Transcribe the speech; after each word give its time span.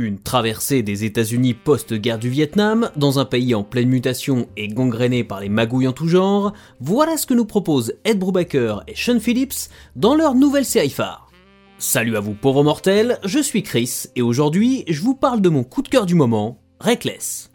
Une 0.00 0.18
traversée 0.18 0.82
des 0.82 1.04
États-Unis 1.04 1.52
post-guerre 1.52 2.18
du 2.18 2.30
Vietnam, 2.30 2.90
dans 2.96 3.18
un 3.18 3.26
pays 3.26 3.54
en 3.54 3.62
pleine 3.62 3.90
mutation 3.90 4.48
et 4.56 4.66
gangréné 4.66 5.24
par 5.24 5.40
les 5.40 5.50
magouilles 5.50 5.88
en 5.88 5.92
tout 5.92 6.08
genre, 6.08 6.54
voilà 6.80 7.18
ce 7.18 7.26
que 7.26 7.34
nous 7.34 7.44
proposent 7.44 7.92
Ed 8.04 8.18
Brubaker 8.18 8.76
et 8.88 8.94
Sean 8.96 9.20
Phillips 9.20 9.68
dans 9.96 10.14
leur 10.14 10.34
nouvelle 10.34 10.64
série 10.64 10.88
phare. 10.88 11.30
Salut 11.76 12.16
à 12.16 12.20
vous 12.20 12.32
pauvres 12.32 12.64
mortels, 12.64 13.18
je 13.26 13.40
suis 13.40 13.62
Chris 13.62 14.06
et 14.16 14.22
aujourd'hui 14.22 14.84
je 14.88 15.02
vous 15.02 15.14
parle 15.14 15.42
de 15.42 15.50
mon 15.50 15.64
coup 15.64 15.82
de 15.82 15.88
cœur 15.88 16.06
du 16.06 16.14
moment, 16.14 16.62
Reckless. 16.80 17.50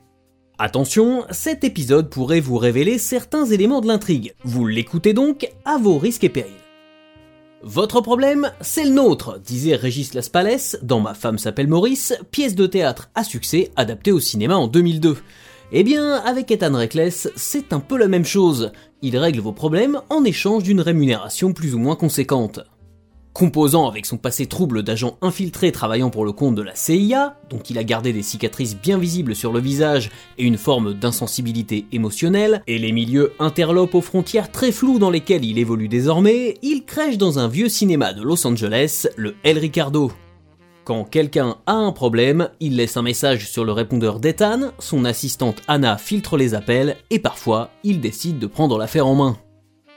Attention, 0.60 1.26
cet 1.32 1.64
épisode 1.64 2.12
pourrait 2.12 2.42
vous 2.42 2.60
révéler 2.60 3.00
certains 3.00 3.46
éléments 3.46 3.82
de 3.82 3.88
l'intrigue, 3.88 4.36
vous 4.44 4.68
l'écoutez 4.68 5.14
donc 5.14 5.50
à 5.66 5.80
vos 5.80 5.98
risques 5.98 6.26
et 6.26 6.30
périls. 6.30 6.65
Votre 7.68 8.00
problème, 8.00 8.52
c'est 8.62 8.84
le 8.84 8.92
nôtre, 8.92 9.40
disait 9.44 9.76
Régis 9.76 10.14
Laspalès 10.14 10.78
dans 10.84 11.00
Ma 11.00 11.16
femme 11.16 11.40
s'appelle 11.40 11.68
Maurice, 11.68 12.14
pièce 12.30 12.54
de 12.54 12.68
théâtre 12.68 13.10
à 13.16 13.24
succès 13.24 13.72
adaptée 13.76 14.12
au 14.12 14.20
cinéma 14.20 14.56
en 14.56 14.68
2002. 14.68 15.18
Eh 15.72 15.84
bien, 15.84 16.14
avec 16.14 16.52
Ethan 16.52 16.78
Reckless, 16.78 17.32
c'est 17.36 17.74
un 17.74 17.80
peu 17.80 17.98
la 17.98 18.08
même 18.08 18.24
chose. 18.24 18.72
Il 19.02 19.18
règle 19.18 19.40
vos 19.40 19.52
problèmes 19.52 20.00
en 20.12 20.24
échange 20.24 20.62
d'une 20.62 20.80
rémunération 20.80 21.54
plus 21.54 21.74
ou 21.74 21.80
moins 21.80 21.96
conséquente. 21.96 22.60
Composant 23.36 23.90
avec 23.90 24.06
son 24.06 24.16
passé 24.16 24.46
trouble 24.46 24.82
d'agent 24.82 25.18
infiltré 25.22 25.74
travaillant 25.74 26.10
pour 26.10 26.24
le 26.24 26.32
compte 26.32 26.56
de 26.56 26.62
la 26.62 26.74
CIA, 26.74 27.36
dont 27.50 27.60
il 27.60 27.78
a 27.78 27.84
gardé 27.84 28.14
des 28.14 28.24
cicatrices 28.24 28.78
bien 28.78 28.98
visibles 28.98 29.36
sur 29.36 29.52
le 29.52 29.60
visage 29.60 30.10
et 30.38 30.46
une 30.46 30.58
forme 30.58 30.94
d'insensibilité 30.94 31.86
émotionnelle, 31.92 32.64
et 32.66 32.80
les 32.80 32.94
milieux 32.94 33.34
interlopes 33.40 33.94
aux 33.94 34.00
frontières 34.00 34.54
très 34.54 34.72
floues 34.72 35.00
dans 35.00 35.10
lesquelles 35.10 35.44
il 35.44 35.60
évolue 35.60 35.90
désormais, 35.90 36.54
il 36.62 36.86
crèche 36.86 37.18
dans 37.18 37.38
un 37.38 37.50
vieux 37.50 37.68
cinéma 37.68 38.14
de 38.14 38.24
Los 38.24 38.48
Angeles, 38.48 39.08
le 39.18 39.36
El 39.44 39.60
Ricardo. 39.60 40.14
Quand 40.86 41.04
quelqu'un 41.04 41.58
a 41.66 41.74
un 41.74 41.92
problème, 41.92 42.48
il 42.62 42.78
laisse 42.78 42.96
un 42.96 43.02
message 43.02 43.50
sur 43.50 43.66
le 43.66 43.74
répondeur 43.74 44.22
d'Ethan, 44.22 44.72
son 44.80 45.04
assistante 45.04 45.62
Anna 45.68 45.98
filtre 45.98 46.38
les 46.38 46.54
appels, 46.54 46.96
et 47.10 47.20
parfois, 47.20 47.72
il 47.84 48.00
décide 48.00 48.40
de 48.40 48.48
prendre 48.48 48.78
l'affaire 48.78 49.08
en 49.08 49.16
main. 49.16 49.38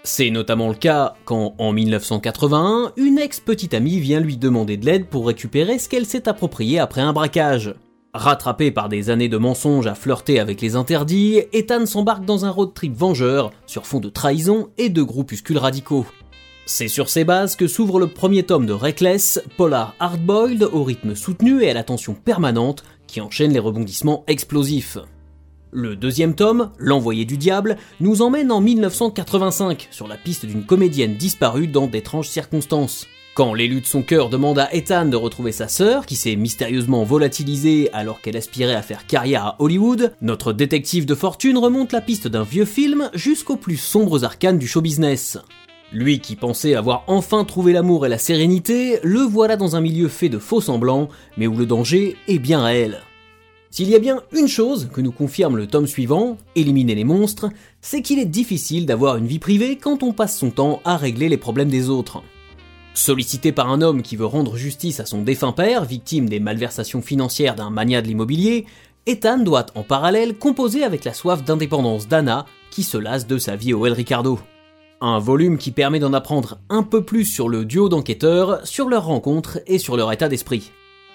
C'est 0.05 0.31
notamment 0.31 0.69
le 0.69 0.75
cas 0.75 1.15
quand, 1.25 1.55
en 1.59 1.73
1981, 1.73 2.93
une 2.97 3.19
ex-petite 3.19 3.75
amie 3.75 3.99
vient 3.99 4.21
lui 4.21 4.37
demander 4.37 4.77
de 4.77 4.87
l'aide 4.87 5.07
pour 5.07 5.27
récupérer 5.27 5.79
ce 5.79 5.89
qu'elle 5.89 6.07
s'est 6.07 6.29
approprié 6.29 6.79
après 6.79 7.01
un 7.01 7.13
braquage. 7.13 7.75
Rattrapé 8.15 8.71
par 8.71 8.89
des 8.89 9.11
années 9.11 9.29
de 9.29 9.37
mensonges 9.37 9.87
à 9.87 9.95
flirter 9.95 10.41
avec 10.41 10.61
les 10.61 10.77
interdits, 10.77 11.43
Ethan 11.53 11.85
s'embarque 11.85 12.25
dans 12.25 12.47
un 12.47 12.51
road 12.51 12.73
trip 12.75 12.97
vengeur 12.97 13.51
sur 13.67 13.87
fond 13.87 14.01
de 14.01 14.09
trahison 14.09 14.71
et 14.79 14.89
de 14.89 15.03
groupuscules 15.03 15.59
radicaux. 15.59 16.07
C'est 16.65 16.89
sur 16.89 17.09
ces 17.09 17.25
bases 17.25 17.57
que 17.57 17.67
s'ouvre 17.67 17.99
le 17.99 18.09
premier 18.09 18.43
tome 18.43 18.67
de 18.67 18.73
Reckless, 18.73 19.43
polar 19.57 19.95
hardboiled 20.01 20.63
au 20.65 20.85
rythme 20.85 21.15
soutenu 21.15 21.63
et 21.63 21.71
à 21.71 21.75
l'attention 21.75 22.15
permanente 22.15 22.83
qui 23.07 23.21
enchaîne 23.21 23.53
les 23.53 23.59
rebondissements 23.59 24.25
explosifs. 24.27 24.99
Le 25.71 25.97
deuxième 25.97 26.35
tome, 26.35 26.71
L'envoyé 26.79 27.27
du 27.27 27.37
diable, 27.37 27.77
nous 28.01 28.23
emmène 28.23 28.51
en 28.51 28.61
1985 28.63 29.89
sur 29.91 30.09
la 30.09 30.17
piste 30.17 30.47
d'une 30.47 30.65
comédienne 30.65 31.17
disparue 31.17 31.67
dans 31.67 31.87
d'étranges 31.87 32.29
circonstances. 32.29 33.07
Quand 33.35 33.53
l'élu 33.53 33.83
de 33.83 33.87
son 33.87 34.03
cœur 34.03 34.31
demande 34.31 34.59
à 34.59 34.75
Ethan 34.75 35.05
de 35.05 35.17
retrouver 35.17 35.53
sa 35.53 35.69
sœur, 35.69 36.07
qui 36.07 36.17
s'est 36.17 36.37
mystérieusement 36.37 37.05
volatilisée 37.05 37.91
alors 37.93 38.21
qu'elle 38.21 38.37
aspirait 38.37 38.75
à 38.75 38.83
faire 38.83 39.07
carrière 39.07 39.45
à 39.45 39.57
Hollywood, 39.59 40.15
notre 40.23 40.53
détective 40.53 41.07
de 41.07 41.15
fortune 41.15 41.59
remonte 41.59 41.93
la 41.93 42.01
piste 42.01 42.29
d'un 42.29 42.43
vieux 42.43 42.65
film 42.65 43.11
jusqu'aux 43.15 43.57
plus 43.57 43.77
sombres 43.77 44.25
arcanes 44.25 44.59
du 44.59 44.67
show 44.67 44.81
business. 44.81 45.39
Lui 45.93 46.19
qui 46.21 46.35
pensait 46.35 46.75
avoir 46.75 47.05
enfin 47.07 47.45
trouvé 47.45 47.73
l'amour 47.73 48.07
et 48.07 48.09
la 48.09 48.19
sérénité, 48.19 48.99
le 49.03 49.21
voilà 49.21 49.57
dans 49.57 49.77
un 49.77 49.81
milieu 49.81 50.09
fait 50.09 50.29
de 50.29 50.39
faux 50.39 50.61
semblants, 50.61 51.09
mais 51.37 51.47
où 51.47 51.57
le 51.57 51.67
danger 51.67 52.17
est 52.27 52.39
bien 52.39 52.65
réel. 52.65 53.03
S'il 53.71 53.91
y 53.91 53.95
a 53.95 53.99
bien 53.99 54.23
une 54.33 54.49
chose 54.49 54.89
que 54.93 55.01
nous 55.01 55.13
confirme 55.13 55.57
le 55.57 55.67
tome 55.67 55.87
suivant, 55.87 56.39
Éliminer 56.57 56.95
les 56.95 57.05
monstres, 57.05 57.51
c'est 57.83 58.01
qu'il 58.01 58.19
est 58.19 58.25
difficile 58.25 58.87
d'avoir 58.87 59.17
une 59.17 59.27
vie 59.27 59.39
privée 59.39 59.77
quand 59.77 60.03
on 60.03 60.13
passe 60.13 60.39
son 60.39 60.51
temps 60.51 60.81
à 60.85 60.97
régler 60.97 61.29
les 61.29 61.37
problèmes 61.37 61.69
des 61.69 61.91
autres. 61.91 62.23
Sollicité 62.95 63.53
par 63.53 63.71
un 63.71 63.83
homme 63.83 64.03
qui 64.03 64.17
veut 64.17 64.27
rendre 64.27 64.57
justice 64.57 65.01
à 65.01 65.07
son 65.07 65.23
défunt 65.23 65.53
père, 65.53 65.85
victime 65.85 66.29
des 66.29 66.41
malversations 66.41 67.03
financières 67.03 67.55
d'un 67.55 67.71
mania 67.71 68.03
de 68.03 68.09
l'immobilier, 68.09 68.65
Ethan 69.07 69.39
doit 69.39 69.67
en 69.75 69.85
parallèle 69.85 70.37
composer 70.37 70.83
avec 70.83 71.05
la 71.05 71.15
soif 71.15 71.45
d'indépendance 71.45 72.09
d'Anna, 72.09 72.47
qui 72.71 72.83
se 72.83 72.99
lasse 72.99 73.27
de 73.27 73.39
sa 73.39 73.55
vie 73.55 73.75
au 73.75 73.87
El 73.87 73.93
Ricardo. 73.93 74.41
Un 75.01 75.19
volume 75.19 75.59
qui 75.59 75.71
permet 75.71 76.01
d'en 76.01 76.13
apprendre 76.13 76.59
un 76.71 76.83
peu 76.83 77.05
plus 77.05 77.25
sur 77.25 77.49
le 77.49 77.65
duo 77.65 77.89
d'enquêteurs, 77.89 78.67
sur 78.67 78.89
leur 78.89 79.05
rencontre 79.05 79.61
et 79.67 79.79
sur 79.79 79.97
leur 79.97 80.11
état 80.11 80.29
d'esprit. 80.29 80.73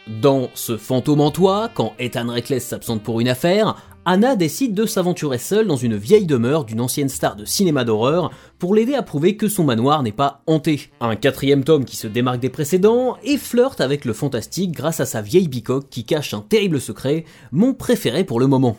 Dans 0.07 0.49
Ce 0.53 0.75
fantôme 0.75 1.21
en 1.21 1.31
toi, 1.31 1.69
quand 1.73 1.93
Ethan 1.97 2.27
Reckless 2.27 2.67
s'absente 2.67 3.03
pour 3.03 3.21
une 3.21 3.29
affaire, 3.29 3.77
Anna 4.03 4.35
décide 4.35 4.73
de 4.73 4.85
s'aventurer 4.85 5.37
seule 5.37 5.65
dans 5.65 5.77
une 5.77 5.95
vieille 5.95 6.25
demeure 6.25 6.65
d'une 6.65 6.81
ancienne 6.81 7.07
star 7.07 7.37
de 7.37 7.45
cinéma 7.45 7.85
d'horreur 7.85 8.31
pour 8.59 8.75
l'aider 8.75 8.95
à 8.95 9.01
prouver 9.01 9.37
que 9.37 9.47
son 9.47 9.63
manoir 9.63 10.03
n'est 10.03 10.11
pas 10.11 10.41
hanté. 10.45 10.89
Un 10.99 11.15
quatrième 11.15 11.63
tome 11.63 11.85
qui 11.85 11.95
se 11.95 12.07
démarque 12.07 12.41
des 12.41 12.49
précédents 12.49 13.15
et 13.23 13.37
flirte 13.37 13.79
avec 13.79 14.03
le 14.03 14.11
fantastique 14.11 14.73
grâce 14.73 14.99
à 14.99 15.05
sa 15.05 15.21
vieille 15.21 15.47
bicoque 15.47 15.89
qui 15.89 16.03
cache 16.03 16.33
un 16.33 16.41
terrible 16.41 16.81
secret, 16.81 17.23
mon 17.53 17.73
préféré 17.73 18.25
pour 18.25 18.41
le 18.41 18.47
moment. 18.47 18.75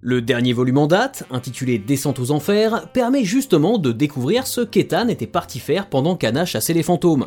Le 0.00 0.22
dernier 0.22 0.52
volume 0.52 0.78
en 0.78 0.86
date, 0.86 1.24
intitulé 1.32 1.78
Descente 1.78 2.20
aux 2.20 2.30
enfers, 2.30 2.88
permet 2.92 3.24
justement 3.24 3.78
de 3.78 3.90
découvrir 3.90 4.46
ce 4.46 4.60
qu'Ethan 4.60 5.08
était 5.08 5.26
parti 5.26 5.58
faire 5.58 5.88
pendant 5.88 6.14
qu'Anna 6.14 6.44
chassait 6.44 6.74
les 6.74 6.84
fantômes. 6.84 7.26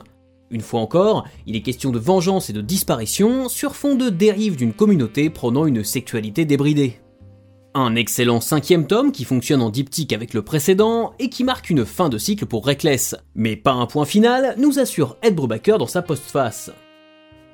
Une 0.51 0.61
fois 0.61 0.79
encore, 0.79 1.25
il 1.45 1.55
est 1.55 1.61
question 1.61 1.91
de 1.91 1.99
vengeance 1.99 2.49
et 2.49 2.53
de 2.53 2.61
disparition 2.61 3.49
sur 3.49 3.75
fond 3.75 3.95
de 3.95 4.09
dérive 4.09 4.55
d'une 4.55 4.73
communauté 4.73 5.29
prônant 5.29 5.65
une 5.65 5.83
sexualité 5.83 6.45
débridée. 6.45 6.99
Un 7.75 7.95
excellent 7.95 8.41
cinquième 8.41 8.87
tome 8.87 9.11
qui 9.11 9.25
fonctionne 9.25 9.61
en 9.61 9.69
diptyque 9.69 10.11
avec 10.11 10.33
le 10.33 10.41
précédent 10.41 11.13
et 11.19 11.29
qui 11.29 11.43
marque 11.43 11.69
une 11.69 11.85
fin 11.85 12.09
de 12.09 12.17
cycle 12.17 12.47
pour 12.47 12.65
Reckless, 12.65 13.15
mais 13.35 13.55
pas 13.55 13.73
un 13.73 13.85
point 13.85 14.05
final, 14.05 14.55
nous 14.57 14.79
assure 14.79 15.17
Ed 15.21 15.35
Brubaker 15.35 15.77
dans 15.77 15.85
sa 15.85 16.01
postface. 16.01 16.71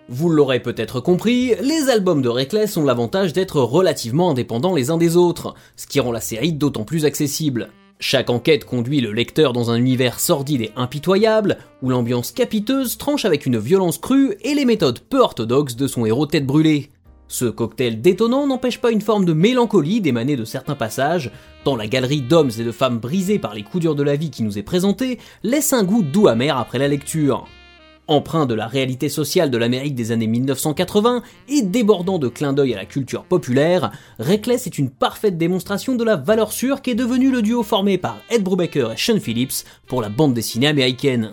Vous 0.08 0.30
l'aurez 0.30 0.62
peut-être 0.62 1.02
compris, 1.02 1.56
les 1.62 1.90
albums 1.90 2.22
de 2.22 2.30
Reckless 2.30 2.78
ont 2.78 2.86
l'avantage 2.86 3.34
d'être 3.34 3.60
relativement 3.60 4.30
indépendants 4.30 4.74
les 4.74 4.90
uns 4.90 4.98
des 4.98 5.18
autres, 5.18 5.54
ce 5.76 5.86
qui 5.86 6.00
rend 6.00 6.14
la 6.14 6.22
série 6.22 6.54
d'autant 6.54 6.86
plus 6.86 7.04
accessible. 7.04 7.72
Chaque 8.00 8.30
enquête 8.30 8.66
conduit 8.66 9.00
le 9.00 9.14
lecteur 9.14 9.54
dans 9.54 9.72
un 9.72 9.78
univers 9.78 10.20
sordide 10.20 10.62
et 10.62 10.72
impitoyable, 10.76 11.58
où 11.82 11.90
l'ambiance 11.90 12.32
capiteuse 12.32 12.98
tranche 12.98 13.24
avec 13.24 13.46
une 13.46 13.58
violence 13.58 13.98
crue 13.98 14.36
et 14.42 14.54
les 14.54 14.66
méthodes 14.66 15.00
peu 15.00 15.20
orthodoxes 15.20 15.78
de 15.78 15.88
son 15.88 16.06
héros 16.06 16.26
tête 16.26 16.46
brûlée. 16.46 16.90
Ce 17.28 17.46
cocktail 17.46 18.02
détonnant 18.02 18.48
n'empêche 18.48 18.80
pas 18.80 18.92
une 18.92 19.02
forme 19.02 19.26
de 19.26 19.34
mélancolie 19.34 20.02
d'émaner 20.02 20.36
de 20.36 20.46
certains 20.46 20.76
passages, 20.76 21.32
tant 21.64 21.76
la 21.76 21.88
galerie 21.88 22.22
d'hommes 22.22 22.52
et 22.60 22.64
de 22.64 22.72
femmes 22.72 23.00
brisés 23.00 23.40
par 23.40 23.56
les 23.56 23.64
coups 23.64 23.82
durs 23.82 23.96
de 23.96 24.04
la 24.04 24.18
vie 24.18 24.30
qui 24.30 24.44
nous 24.44 24.60
est 24.60 24.64
présentée 24.64 25.18
laisse 25.42 25.74
un 25.74 25.84
goût 25.84 26.04
doux 26.04 26.28
amer 26.28 26.58
après 26.58 26.80
la 26.80 26.90
lecture. 26.90 27.48
Empreint 28.08 28.46
de 28.46 28.54
la 28.54 28.68
réalité 28.68 29.10
sociale 29.10 29.50
de 29.50 29.58
l'Amérique 29.58 29.96
des 29.96 30.12
années 30.12 30.28
1980 30.28 31.24
et 31.50 31.64
débordant 31.64 32.20
de 32.20 32.28
clins 32.28 32.54
d'œil 32.54 32.76
à 32.76 32.78
la 32.78 32.86
culture 32.86 33.24
populaire, 33.24 33.92
Reckless 34.20 34.68
est 34.68 34.78
une 34.78 34.92
parfaite 34.92 35.40
démonstration 35.40 35.96
de 35.96 36.04
la 36.04 36.16
valeur 36.16 36.52
sûre 36.52 36.84
qu'est 36.84 36.94
devenu 36.94 37.32
le 37.32 37.42
duo 37.42 37.64
formé 37.64 37.98
par 37.98 38.18
Ed 38.30 38.44
Brubaker 38.44 38.92
et 38.92 38.98
Sean 38.98 39.20
Phillips 39.20 39.66
pour 39.88 40.04
la 40.04 40.10
bande 40.10 40.36
dessinée 40.36 40.68
américaine. 40.68 41.32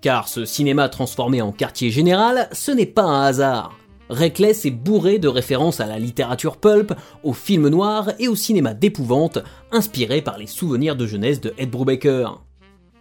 Car 0.00 0.26
ce 0.26 0.44
cinéma 0.44 0.88
transformé 0.88 1.40
en 1.40 1.52
quartier 1.52 1.92
général, 1.92 2.48
ce 2.50 2.72
n'est 2.72 2.86
pas 2.86 3.04
un 3.04 3.22
hasard. 3.22 3.78
Reckless 4.08 4.64
est 4.64 4.70
bourré 4.70 5.20
de 5.20 5.28
références 5.28 5.80
à 5.80 5.86
la 5.86 6.00
littérature 6.00 6.56
pulp, 6.56 6.94
au 7.22 7.32
film 7.32 7.68
noir 7.68 8.10
et 8.18 8.26
au 8.26 8.34
cinéma 8.34 8.74
d'épouvante, 8.74 9.38
inspiré 9.70 10.20
par 10.20 10.36
les 10.36 10.46
souvenirs 10.48 10.96
de 10.96 11.06
jeunesse 11.06 11.40
de 11.40 11.54
Ed 11.58 11.70
Brubaker. 11.70 12.45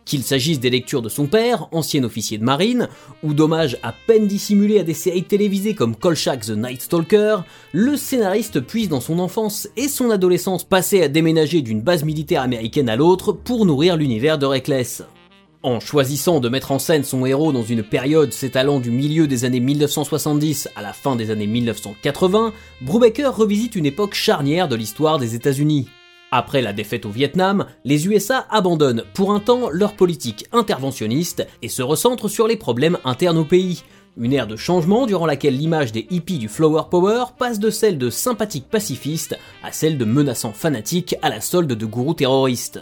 Qu'il 0.05 0.21
s'agisse 0.21 0.59
des 0.59 0.69
lectures 0.69 1.01
de 1.01 1.09
son 1.09 1.25
père, 1.25 1.67
ancien 1.71 2.03
officier 2.03 2.37
de 2.37 2.43
marine, 2.43 2.89
ou 3.23 3.33
d'hommages 3.33 3.79
à 3.81 3.91
peine 4.05 4.27
dissimulés 4.27 4.79
à 4.79 4.83
des 4.83 4.93
séries 4.93 5.23
télévisées 5.23 5.73
comme 5.73 5.95
Kolchak 5.95 6.45
The 6.45 6.51
Night 6.51 6.83
Stalker, 6.83 7.37
le 7.71 7.97
scénariste 7.97 8.59
puise 8.59 8.87
dans 8.87 9.01
son 9.01 9.17
enfance 9.17 9.67
et 9.75 9.87
son 9.87 10.11
adolescence 10.11 10.63
passée 10.63 11.01
à 11.01 11.07
déménager 11.07 11.63
d'une 11.63 11.81
base 11.81 12.03
militaire 12.03 12.43
américaine 12.43 12.87
à 12.87 12.95
l'autre 12.95 13.31
pour 13.31 13.65
nourrir 13.65 13.97
l'univers 13.97 14.37
de 14.37 14.45
Reckless. 14.45 15.01
En 15.63 15.79
choisissant 15.79 16.39
de 16.39 16.49
mettre 16.49 16.71
en 16.71 16.77
scène 16.77 17.03
son 17.03 17.25
héros 17.25 17.51
dans 17.51 17.63
une 17.63 17.81
période 17.81 18.31
s'étalant 18.31 18.79
du 18.79 18.91
milieu 18.91 19.25
des 19.25 19.45
années 19.45 19.59
1970 19.59 20.69
à 20.75 20.83
la 20.83 20.93
fin 20.93 21.15
des 21.15 21.31
années 21.31 21.47
1980, 21.47 22.53
Brubaker 22.81 23.35
revisite 23.35 23.75
une 23.75 23.87
époque 23.87 24.13
charnière 24.13 24.67
de 24.67 24.75
l'histoire 24.75 25.17
des 25.17 25.33
États-Unis. 25.33 25.87
Après 26.31 26.61
la 26.61 26.73
défaite 26.73 27.05
au 27.05 27.11
Vietnam, 27.11 27.65
les 27.83 28.07
USA 28.07 28.45
abandonnent 28.49 29.03
pour 29.13 29.31
un 29.31 29.39
temps 29.39 29.69
leur 29.69 29.93
politique 29.93 30.45
interventionniste 30.51 31.47
et 31.61 31.69
se 31.69 31.81
recentrent 31.81 32.27
sur 32.27 32.47
les 32.47 32.57
problèmes 32.57 32.97
internes 33.05 33.37
au 33.37 33.45
pays. 33.45 33.83
Une 34.17 34.33
ère 34.33 34.47
de 34.47 34.55
changement 34.55 35.05
durant 35.05 35.25
laquelle 35.25 35.57
l'image 35.57 35.91
des 35.91 36.07
hippies 36.09 36.37
du 36.37 36.47
Flower 36.47 36.83
Power 36.89 37.25
passe 37.37 37.59
de 37.59 37.69
celle 37.69 37.97
de 37.97 38.09
sympathiques 38.09 38.69
pacifistes 38.69 39.37
à 39.63 39.71
celle 39.71 39.97
de 39.97 40.05
menaçants 40.05 40.53
fanatiques 40.53 41.15
à 41.21 41.29
la 41.29 41.41
solde 41.41 41.73
de 41.73 41.85
gourous 41.85 42.13
terroristes. 42.13 42.81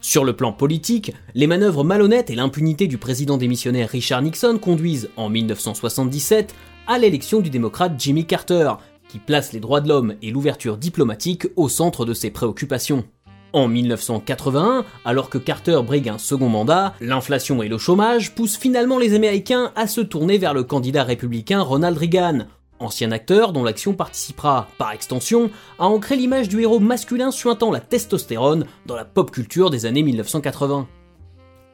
Sur 0.00 0.24
le 0.24 0.34
plan 0.34 0.52
politique, 0.52 1.12
les 1.34 1.46
manœuvres 1.46 1.82
malhonnêtes 1.82 2.30
et 2.30 2.34
l'impunité 2.34 2.86
du 2.86 2.98
président 2.98 3.38
démissionnaire 3.38 3.88
Richard 3.88 4.22
Nixon 4.22 4.58
conduisent, 4.58 5.08
en 5.16 5.28
1977, 5.28 6.54
à 6.86 6.98
l'élection 6.98 7.40
du 7.40 7.50
démocrate 7.50 7.94
Jimmy 7.98 8.26
Carter, 8.26 8.72
qui 9.08 9.18
place 9.18 9.52
les 9.52 9.60
droits 9.60 9.80
de 9.80 9.88
l'homme 9.88 10.14
et 10.22 10.30
l'ouverture 10.30 10.76
diplomatique 10.76 11.46
au 11.56 11.68
centre 11.68 12.04
de 12.04 12.14
ses 12.14 12.30
préoccupations. 12.30 13.04
En 13.52 13.68
1981, 13.68 14.84
alors 15.04 15.30
que 15.30 15.38
Carter 15.38 15.80
brigue 15.86 16.08
un 16.08 16.18
second 16.18 16.48
mandat, 16.48 16.94
l'inflation 17.00 17.62
et 17.62 17.68
le 17.68 17.78
chômage 17.78 18.34
poussent 18.34 18.58
finalement 18.58 18.98
les 18.98 19.14
Américains 19.14 19.72
à 19.76 19.86
se 19.86 20.00
tourner 20.00 20.36
vers 20.36 20.52
le 20.52 20.64
candidat 20.64 21.04
républicain 21.04 21.62
Ronald 21.62 21.96
Reagan, 21.96 22.46
ancien 22.80 23.12
acteur 23.12 23.52
dont 23.52 23.64
l'action 23.64 23.94
participera, 23.94 24.68
par 24.78 24.92
extension, 24.92 25.50
à 25.78 25.86
ancrer 25.86 26.16
l'image 26.16 26.48
du 26.48 26.60
héros 26.60 26.80
masculin 26.80 27.30
suintant 27.30 27.70
la 27.70 27.80
testostérone 27.80 28.66
dans 28.84 28.96
la 28.96 29.04
pop 29.04 29.30
culture 29.30 29.70
des 29.70 29.86
années 29.86 30.02
1980. 30.02 30.86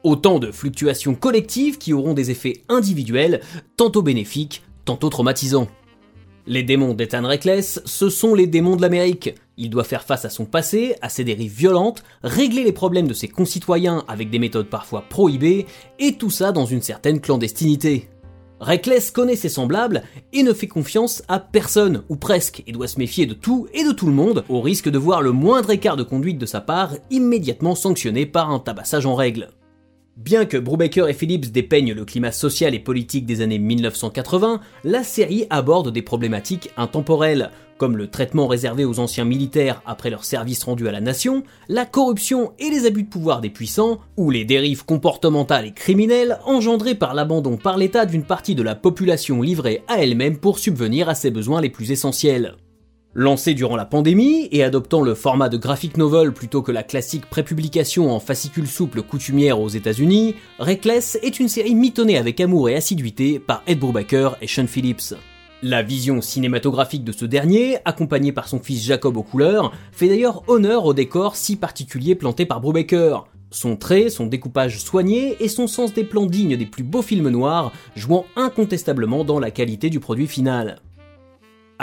Autant 0.03 0.39
de 0.39 0.51
fluctuations 0.51 1.15
collectives 1.15 1.77
qui 1.77 1.93
auront 1.93 2.13
des 2.13 2.31
effets 2.31 2.63
individuels, 2.69 3.41
tantôt 3.77 4.01
bénéfiques, 4.01 4.63
tantôt 4.85 5.09
traumatisants. 5.09 5.67
Les 6.45 6.63
démons 6.63 6.93
d'Ethan 6.93 7.25
Reckless, 7.25 7.81
ce 7.85 8.09
sont 8.09 8.35
les 8.35 8.47
démons 8.47 8.75
de 8.75 8.81
l'Amérique. 8.81 9.33
Il 9.55 9.69
doit 9.69 9.85
faire 9.85 10.03
face 10.03 10.25
à 10.25 10.29
son 10.29 10.43
passé, 10.43 10.93
à 11.01 11.07
ses 11.07 11.23
dérives 11.23 11.53
violentes, 11.53 12.03
régler 12.21 12.65
les 12.65 12.73
problèmes 12.73 13.07
de 13.07 13.13
ses 13.13 13.29
concitoyens 13.29 14.03
avec 14.09 14.29
des 14.29 14.39
méthodes 14.39 14.69
parfois 14.69 15.05
prohibées, 15.07 15.65
et 15.99 16.15
tout 16.15 16.29
ça 16.29 16.51
dans 16.51 16.65
une 16.65 16.81
certaine 16.81 17.21
clandestinité. 17.21 18.09
Reckless 18.59 19.11
connaît 19.11 19.37
ses 19.37 19.47
semblables 19.47 20.03
et 20.33 20.43
ne 20.43 20.51
fait 20.51 20.67
confiance 20.67 21.23
à 21.29 21.39
personne, 21.39 22.03
ou 22.09 22.17
presque, 22.17 22.61
et 22.67 22.73
doit 22.73 22.87
se 22.89 22.99
méfier 22.99 23.25
de 23.25 23.33
tout 23.33 23.67
et 23.73 23.85
de 23.85 23.93
tout 23.93 24.07
le 24.07 24.11
monde, 24.11 24.43
au 24.49 24.59
risque 24.59 24.89
de 24.89 24.97
voir 24.97 25.21
le 25.21 25.31
moindre 25.31 25.71
écart 25.71 25.95
de 25.95 26.03
conduite 26.03 26.39
de 26.39 26.45
sa 26.45 26.59
part 26.59 26.91
immédiatement 27.09 27.75
sanctionné 27.75 28.25
par 28.25 28.49
un 28.49 28.59
tabassage 28.59 29.05
en 29.05 29.15
règle. 29.15 29.47
Bien 30.15 30.45
que 30.45 30.57
Brubaker 30.57 31.09
et 31.09 31.13
Phillips 31.13 31.51
dépeignent 31.51 31.93
le 31.93 32.05
climat 32.05 32.31
social 32.31 32.75
et 32.75 32.79
politique 32.79 33.25
des 33.25 33.41
années 33.41 33.57
1980, 33.57 34.61
la 34.83 35.03
série 35.03 35.47
aborde 35.49 35.91
des 35.91 36.03
problématiques 36.03 36.69
intemporelles, 36.77 37.49
comme 37.79 37.97
le 37.97 38.07
traitement 38.07 38.45
réservé 38.45 38.85
aux 38.85 38.99
anciens 38.99 39.25
militaires 39.25 39.81
après 39.87 40.11
leur 40.11 40.23
service 40.23 40.63
rendu 40.65 40.87
à 40.87 40.91
la 40.91 41.01
nation, 41.01 41.41
la 41.67 41.87
corruption 41.87 42.53
et 42.59 42.69
les 42.69 42.85
abus 42.85 43.03
de 43.03 43.09
pouvoir 43.09 43.41
des 43.41 43.49
puissants, 43.49 44.01
ou 44.15 44.29
les 44.29 44.45
dérives 44.45 44.85
comportementales 44.85 45.65
et 45.65 45.73
criminelles 45.73 46.37
engendrées 46.45 46.93
par 46.93 47.15
l'abandon 47.15 47.57
par 47.57 47.77
l'État 47.77 48.05
d'une 48.05 48.23
partie 48.23 48.53
de 48.53 48.61
la 48.61 48.75
population 48.75 49.41
livrée 49.41 49.81
à 49.87 50.03
elle-même 50.03 50.37
pour 50.37 50.59
subvenir 50.59 51.09
à 51.09 51.15
ses 51.15 51.31
besoins 51.31 51.59
les 51.59 51.71
plus 51.71 51.91
essentiels. 51.91 52.55
Lancé 53.15 53.53
durant 53.53 53.75
la 53.75 53.85
pandémie 53.85 54.47
et 54.51 54.63
adoptant 54.63 55.01
le 55.01 55.13
format 55.13 55.47
de 55.47 55.57
graphic 55.57 55.97
novel 55.97 56.33
plutôt 56.33 56.63
que 56.63 56.71
la 56.71 56.81
classique 56.81 57.27
prépublication 57.29 58.11
en 58.11 58.19
fascicule 58.19 58.65
souple 58.65 59.03
coutumière 59.03 59.59
aux 59.59 59.69
États-Unis, 59.69 60.33
Reckless 60.57 61.19
est 61.21 61.39
une 61.39 61.47
série 61.47 61.75
mitonnée 61.75 62.17
avec 62.17 62.41
amour 62.41 62.69
et 62.69 62.75
assiduité 62.75 63.37
par 63.37 63.61
Ed 63.67 63.77
Brubaker 63.77 64.35
et 64.41 64.47
Sean 64.47 64.65
Phillips. 64.65 65.13
La 65.61 65.83
vision 65.83 66.21
cinématographique 66.21 67.03
de 67.03 67.11
ce 67.11 67.25
dernier, 67.25 67.77
accompagné 67.85 68.31
par 68.31 68.47
son 68.47 68.57
fils 68.57 68.83
Jacob 68.83 69.15
aux 69.15 69.21
couleurs, 69.21 69.73
fait 69.91 70.07
d'ailleurs 70.07 70.41
honneur 70.47 70.83
au 70.85 70.95
décor 70.95 71.35
si 71.35 71.55
particulier 71.55 72.15
planté 72.15 72.47
par 72.47 72.61
Brubaker. 72.61 73.27
Son 73.51 73.75
trait, 73.75 74.09
son 74.09 74.25
découpage 74.25 74.79
soigné 74.79 75.37
et 75.39 75.49
son 75.49 75.67
sens 75.67 75.93
des 75.93 76.03
plans 76.03 76.25
dignes 76.25 76.57
des 76.57 76.65
plus 76.65 76.83
beaux 76.83 77.03
films 77.03 77.29
noirs 77.29 77.73
jouant 77.95 78.25
incontestablement 78.35 79.23
dans 79.23 79.39
la 79.39 79.51
qualité 79.51 79.91
du 79.91 79.99
produit 79.99 80.25
final. 80.25 80.81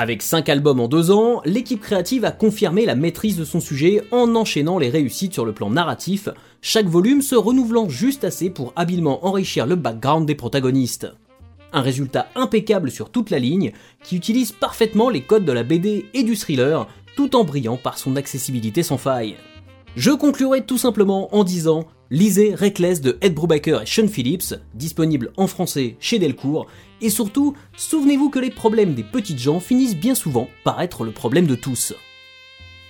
Avec 0.00 0.22
5 0.22 0.48
albums 0.48 0.80
en 0.80 0.88
2 0.88 1.10
ans, 1.10 1.42
l'équipe 1.44 1.82
créative 1.82 2.24
a 2.24 2.30
confirmé 2.30 2.86
la 2.86 2.94
maîtrise 2.94 3.36
de 3.36 3.44
son 3.44 3.60
sujet 3.60 4.02
en 4.12 4.34
enchaînant 4.34 4.78
les 4.78 4.88
réussites 4.88 5.34
sur 5.34 5.44
le 5.44 5.52
plan 5.52 5.68
narratif, 5.68 6.30
chaque 6.62 6.86
volume 6.86 7.20
se 7.20 7.34
renouvelant 7.34 7.86
juste 7.86 8.24
assez 8.24 8.48
pour 8.48 8.72
habilement 8.76 9.26
enrichir 9.26 9.66
le 9.66 9.76
background 9.76 10.26
des 10.26 10.34
protagonistes. 10.34 11.12
Un 11.74 11.82
résultat 11.82 12.28
impeccable 12.34 12.90
sur 12.90 13.10
toute 13.10 13.28
la 13.28 13.38
ligne, 13.38 13.72
qui 14.02 14.16
utilise 14.16 14.52
parfaitement 14.52 15.10
les 15.10 15.20
codes 15.20 15.44
de 15.44 15.52
la 15.52 15.64
BD 15.64 16.06
et 16.14 16.22
du 16.22 16.34
thriller, 16.34 16.88
tout 17.14 17.36
en 17.36 17.44
brillant 17.44 17.76
par 17.76 17.98
son 17.98 18.16
accessibilité 18.16 18.82
sans 18.82 18.96
faille. 18.96 19.36
Je 19.96 20.12
conclurai 20.12 20.64
tout 20.64 20.78
simplement 20.78 21.34
en 21.36 21.44
disant 21.44 21.84
lisez 22.10 22.54
Reckless 22.54 23.00
de 23.00 23.18
Ed 23.20 23.34
Brubaker 23.34 23.82
et 23.82 23.86
Sean 23.86 24.08
Phillips, 24.08 24.54
disponible 24.74 25.32
en 25.36 25.46
français 25.46 25.96
chez 26.00 26.18
Delcourt, 26.18 26.66
et 27.00 27.10
surtout, 27.10 27.54
souvenez-vous 27.76 28.30
que 28.30 28.38
les 28.38 28.50
problèmes 28.50 28.94
des 28.94 29.04
petites 29.04 29.38
gens 29.38 29.60
finissent 29.60 29.96
bien 29.96 30.14
souvent 30.14 30.48
par 30.64 30.80
être 30.82 31.04
le 31.04 31.12
problème 31.12 31.46
de 31.46 31.54
tous. 31.54 31.94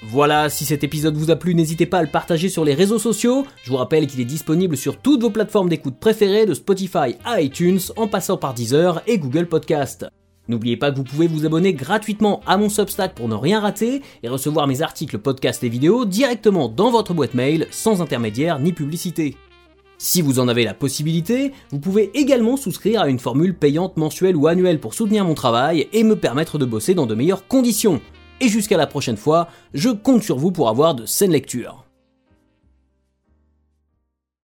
Voilà, 0.03 0.49
si 0.49 0.65
cet 0.65 0.83
épisode 0.83 1.17
vous 1.17 1.31
a 1.31 1.37
plu, 1.37 1.55
n'hésitez 1.55 1.85
pas 1.85 1.99
à 1.99 2.03
le 2.03 2.09
partager 2.09 2.49
sur 2.49 2.65
les 2.65 2.73
réseaux 2.75 2.99
sociaux. 2.99 3.47
Je 3.63 3.71
vous 3.71 3.77
rappelle 3.77 4.07
qu'il 4.07 4.21
est 4.21 4.25
disponible 4.25 4.77
sur 4.77 4.97
toutes 4.97 5.21
vos 5.21 5.31
plateformes 5.31 5.69
d'écoute 5.69 5.99
préférées, 6.01 6.47
de 6.47 6.55
Spotify 6.55 7.17
à 7.25 7.43
iTunes, 7.43 7.81
en 7.97 8.09
passant 8.09 8.39
par 8.39 8.55
Deezer 8.55 9.03
et 9.07 9.19
Google 9.19 9.47
Podcast. 9.47 10.07
N'oubliez 10.51 10.77
pas 10.77 10.91
que 10.91 10.97
vous 10.97 11.05
pouvez 11.05 11.29
vous 11.29 11.47
abonner 11.47 11.73
gratuitement 11.75 12.41
à 12.45 12.57
mon 12.57 12.69
Substack 12.69 13.15
pour 13.15 13.29
ne 13.29 13.37
rien 13.37 13.61
rater 13.61 14.03
et 14.25 14.29
recevoir 14.29 14.67
mes 14.67 14.83
articles, 14.83 15.17
podcasts 15.17 15.63
et 15.63 15.69
vidéos 15.69 16.05
directement 16.05 16.69
dans 16.69 16.91
votre 16.91 17.15
boîte 17.15 17.35
mail 17.35 17.69
sans 17.71 18.03
intermédiaire 18.03 18.59
ni 18.59 18.73
publicité. 18.73 19.37
Si 19.97 20.21
vous 20.21 20.41
en 20.41 20.49
avez 20.49 20.65
la 20.65 20.75
possibilité, 20.75 21.53
vous 21.71 21.79
pouvez 21.79 22.11
également 22.19 22.57
souscrire 22.57 23.03
à 23.03 23.09
une 23.09 23.21
formule 23.21 23.55
payante 23.55 23.97
mensuelle 23.97 24.35
ou 24.35 24.49
annuelle 24.49 24.81
pour 24.81 24.95
soutenir 24.95 25.25
mon 25.25 25.35
travail 25.35 25.87
et 25.93 26.03
me 26.03 26.17
permettre 26.17 26.59
de 26.59 26.65
bosser 26.65 26.95
dans 26.95 27.07
de 27.07 27.15
meilleures 27.15 27.47
conditions. 27.47 28.01
Et 28.41 28.49
jusqu'à 28.49 28.77
la 28.77 28.89
prochaine 28.89 29.19
fois, 29.19 29.47
je 29.73 29.91
compte 29.91 30.25
sur 30.25 30.37
vous 30.37 30.51
pour 30.51 30.69
avoir 30.69 30.97
de 30.97 31.07
saines 31.07 31.31
lectures. 31.31 31.85